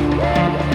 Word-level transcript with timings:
Yeah. 0.00 0.67